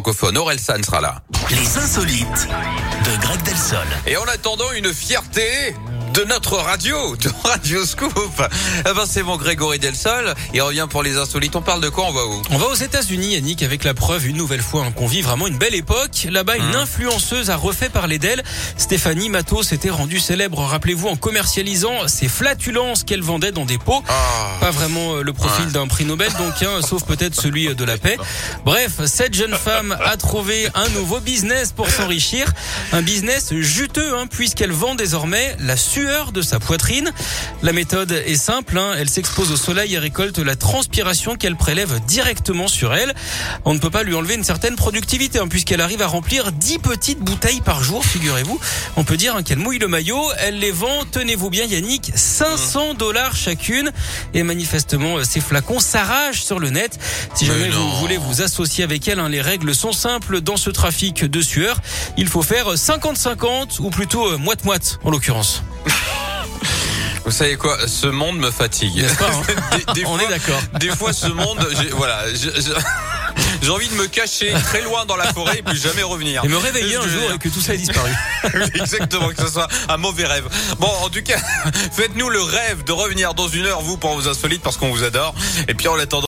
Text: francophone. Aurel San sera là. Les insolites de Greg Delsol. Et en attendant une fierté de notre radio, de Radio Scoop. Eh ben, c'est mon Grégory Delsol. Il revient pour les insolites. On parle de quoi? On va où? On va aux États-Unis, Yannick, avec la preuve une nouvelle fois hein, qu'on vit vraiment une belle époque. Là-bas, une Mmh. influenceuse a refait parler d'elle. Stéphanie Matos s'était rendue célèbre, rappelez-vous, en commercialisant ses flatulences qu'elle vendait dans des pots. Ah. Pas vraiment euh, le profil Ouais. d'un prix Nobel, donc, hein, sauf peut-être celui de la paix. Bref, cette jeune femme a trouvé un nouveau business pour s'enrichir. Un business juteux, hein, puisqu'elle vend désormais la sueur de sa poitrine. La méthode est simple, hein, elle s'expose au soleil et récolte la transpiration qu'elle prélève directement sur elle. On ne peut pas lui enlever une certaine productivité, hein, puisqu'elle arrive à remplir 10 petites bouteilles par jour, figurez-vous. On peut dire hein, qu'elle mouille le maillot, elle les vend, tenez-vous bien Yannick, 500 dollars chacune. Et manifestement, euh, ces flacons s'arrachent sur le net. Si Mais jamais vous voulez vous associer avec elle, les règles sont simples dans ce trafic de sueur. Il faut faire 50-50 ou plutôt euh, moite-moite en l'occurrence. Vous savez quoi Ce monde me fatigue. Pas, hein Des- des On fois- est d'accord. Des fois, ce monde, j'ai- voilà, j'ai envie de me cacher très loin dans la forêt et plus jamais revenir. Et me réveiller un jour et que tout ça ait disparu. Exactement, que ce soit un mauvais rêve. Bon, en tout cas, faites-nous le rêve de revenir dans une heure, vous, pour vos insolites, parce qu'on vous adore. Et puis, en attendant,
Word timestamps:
francophone. 0.00 0.38
Aurel 0.38 0.58
San 0.58 0.82
sera 0.82 1.00
là. 1.02 1.22
Les 1.50 1.76
insolites 1.76 2.48
de 3.04 3.20
Greg 3.20 3.42
Delsol. 3.42 3.86
Et 4.06 4.16
en 4.16 4.24
attendant 4.24 4.72
une 4.72 4.94
fierté 4.94 5.74
de 6.14 6.24
notre 6.24 6.56
radio, 6.56 7.16
de 7.16 7.30
Radio 7.44 7.84
Scoop. 7.86 8.12
Eh 8.80 8.82
ben, 8.94 9.04
c'est 9.06 9.22
mon 9.22 9.36
Grégory 9.36 9.78
Delsol. 9.78 10.34
Il 10.54 10.60
revient 10.62 10.86
pour 10.90 11.02
les 11.02 11.16
insolites. 11.16 11.54
On 11.56 11.62
parle 11.62 11.80
de 11.80 11.88
quoi? 11.88 12.06
On 12.08 12.12
va 12.12 12.24
où? 12.26 12.42
On 12.50 12.58
va 12.58 12.66
aux 12.66 12.74
États-Unis, 12.74 13.34
Yannick, 13.34 13.62
avec 13.62 13.84
la 13.84 13.94
preuve 13.94 14.26
une 14.26 14.36
nouvelle 14.36 14.62
fois 14.62 14.84
hein, 14.86 14.92
qu'on 14.92 15.06
vit 15.06 15.22
vraiment 15.22 15.46
une 15.46 15.58
belle 15.58 15.74
époque. 15.74 16.26
Là-bas, 16.30 16.56
une 16.56 16.70
Mmh. 16.70 16.76
influenceuse 16.76 17.50
a 17.50 17.56
refait 17.56 17.88
parler 17.88 18.18
d'elle. 18.18 18.42
Stéphanie 18.76 19.28
Matos 19.28 19.68
s'était 19.68 19.90
rendue 19.90 20.20
célèbre, 20.20 20.58
rappelez-vous, 20.60 21.08
en 21.08 21.16
commercialisant 21.16 22.06
ses 22.06 22.28
flatulences 22.28 23.02
qu'elle 23.04 23.22
vendait 23.22 23.50
dans 23.52 23.64
des 23.64 23.78
pots. 23.78 24.02
Ah. 24.08 24.12
Pas 24.60 24.70
vraiment 24.70 25.16
euh, 25.16 25.22
le 25.22 25.32
profil 25.32 25.66
Ouais. 25.66 25.72
d'un 25.72 25.86
prix 25.88 26.04
Nobel, 26.04 26.30
donc, 26.38 26.54
hein, 26.62 26.80
sauf 26.88 27.04
peut-être 27.04 27.34
celui 27.34 27.74
de 27.74 27.84
la 27.84 27.98
paix. 27.98 28.16
Bref, 28.64 28.92
cette 29.06 29.34
jeune 29.34 29.54
femme 29.54 29.96
a 30.04 30.16
trouvé 30.16 30.68
un 30.74 30.88
nouveau 30.90 31.18
business 31.20 31.72
pour 31.72 31.88
s'enrichir. 31.90 32.46
Un 32.92 33.02
business 33.02 33.52
juteux, 33.54 34.16
hein, 34.16 34.26
puisqu'elle 34.30 34.72
vend 34.72 34.94
désormais 34.94 35.56
la 35.60 35.76
sueur 36.00 36.32
de 36.32 36.40
sa 36.40 36.58
poitrine. 36.58 37.10
La 37.62 37.72
méthode 37.72 38.12
est 38.12 38.36
simple, 38.36 38.78
hein, 38.78 38.94
elle 38.96 39.10
s'expose 39.10 39.52
au 39.52 39.56
soleil 39.56 39.94
et 39.94 39.98
récolte 39.98 40.38
la 40.38 40.56
transpiration 40.56 41.36
qu'elle 41.36 41.56
prélève 41.56 42.00
directement 42.06 42.68
sur 42.68 42.94
elle. 42.94 43.14
On 43.66 43.74
ne 43.74 43.78
peut 43.78 43.90
pas 43.90 44.02
lui 44.02 44.14
enlever 44.14 44.34
une 44.34 44.44
certaine 44.44 44.76
productivité, 44.76 45.38
hein, 45.38 45.48
puisqu'elle 45.48 45.82
arrive 45.82 46.00
à 46.00 46.06
remplir 46.06 46.52
10 46.52 46.78
petites 46.78 47.20
bouteilles 47.20 47.60
par 47.60 47.82
jour, 47.82 48.04
figurez-vous. 48.04 48.58
On 48.96 49.04
peut 49.04 49.18
dire 49.18 49.36
hein, 49.36 49.42
qu'elle 49.42 49.58
mouille 49.58 49.78
le 49.78 49.88
maillot, 49.88 50.22
elle 50.38 50.58
les 50.58 50.70
vend, 50.70 51.04
tenez-vous 51.10 51.50
bien 51.50 51.64
Yannick, 51.64 52.12
500 52.14 52.94
dollars 52.94 53.36
chacune. 53.36 53.90
Et 54.32 54.42
manifestement, 54.42 55.18
euh, 55.18 55.24
ces 55.24 55.40
flacons 55.40 55.80
s'arrachent 55.80 56.42
sur 56.42 56.58
le 56.58 56.70
net. 56.70 56.98
Si 57.34 57.44
Mais 57.44 57.52
jamais 57.52 57.70
vous 57.70 57.90
voulez 57.96 58.16
vous 58.16 58.40
associer 58.40 58.84
avec 58.84 59.06
elle, 59.06 59.20
les 59.26 59.42
règles 59.42 59.74
sont 59.74 59.92
simples 59.92 60.40
dans 60.40 60.56
ce 60.56 60.70
trafic 60.70 61.24
de 61.24 61.40
sueur. 61.42 61.80
Il 62.16 62.28
faut 62.28 62.42
faire 62.42 62.74
50-50 62.74 63.80
ou 63.80 63.90
plutôt 63.90 64.26
euh, 64.26 64.38
moite-moite 64.38 64.98
en 65.04 65.10
l'occurrence. 65.10 65.62
Vous 67.30 67.36
savez 67.36 67.54
quoi 67.56 67.78
Ce 67.86 68.08
monde 68.08 68.38
me 68.38 68.50
fatigue. 68.50 69.06
Pas, 69.16 69.26
hein 69.26 69.42
Des- 69.94 70.00
des 70.00 70.04
On 70.04 70.18
fois- 70.18 70.24
est 70.26 70.30
d'accord. 70.30 70.60
Des 70.80 70.88
fois, 70.88 71.12
ce 71.12 71.28
monde, 71.28 71.64
j'ai- 71.80 71.90
voilà, 71.90 72.24
j'ai 73.62 73.70
envie 73.70 73.88
de 73.88 73.94
me 73.94 74.08
cacher 74.08 74.52
très 74.64 74.80
loin 74.80 75.06
dans 75.06 75.14
la 75.14 75.32
forêt 75.32 75.58
et 75.58 75.62
plus 75.62 75.80
jamais 75.80 76.02
revenir. 76.02 76.44
Et 76.44 76.48
me 76.48 76.56
réveiller 76.56 76.96
un 76.96 77.02
jour 77.08 77.30
et 77.32 77.38
que 77.38 77.48
tout 77.48 77.60
ça 77.60 77.74
ait 77.74 77.78
disparu. 77.78 78.10
Exactement, 78.74 79.28
que 79.28 79.40
ce 79.42 79.48
soit 79.52 79.68
un 79.88 79.96
mauvais 79.96 80.26
rêve. 80.26 80.48
Bon, 80.80 80.90
en 81.04 81.08
tout 81.08 81.22
cas, 81.22 81.38
faites-nous 81.92 82.30
le 82.30 82.42
rêve 82.42 82.82
de 82.82 82.90
revenir 82.92 83.32
dans 83.34 83.46
une 83.46 83.64
heure, 83.66 83.80
vous, 83.80 83.96
pour 83.96 84.12
vos 84.16 84.26
insolites, 84.28 84.62
parce 84.62 84.76
qu'on 84.76 84.90
vous 84.90 85.04
adore. 85.04 85.32
Et 85.68 85.74
puis, 85.74 85.86
en 85.86 85.98
attendant, 86.00 86.18